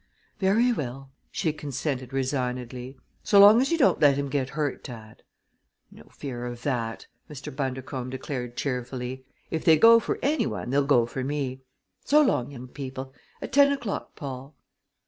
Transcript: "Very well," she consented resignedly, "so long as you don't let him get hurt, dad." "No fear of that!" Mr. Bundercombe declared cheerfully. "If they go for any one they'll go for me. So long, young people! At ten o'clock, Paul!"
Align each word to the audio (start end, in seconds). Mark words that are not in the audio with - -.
"Very 0.39 0.73
well," 0.73 1.11
she 1.29 1.53
consented 1.53 2.11
resignedly, 2.11 2.97
"so 3.23 3.39
long 3.39 3.61
as 3.61 3.71
you 3.71 3.77
don't 3.77 3.99
let 3.99 4.15
him 4.17 4.29
get 4.29 4.49
hurt, 4.57 4.83
dad." 4.83 5.21
"No 5.91 6.05
fear 6.05 6.47
of 6.47 6.63
that!" 6.63 7.05
Mr. 7.29 7.55
Bundercombe 7.55 8.09
declared 8.09 8.57
cheerfully. 8.57 9.27
"If 9.51 9.63
they 9.63 9.77
go 9.77 9.99
for 9.99 10.17
any 10.23 10.47
one 10.47 10.71
they'll 10.71 10.87
go 10.87 11.05
for 11.05 11.23
me. 11.23 11.61
So 12.03 12.19
long, 12.23 12.49
young 12.49 12.67
people! 12.67 13.13
At 13.43 13.53
ten 13.53 13.71
o'clock, 13.71 14.15
Paul!" 14.15 14.55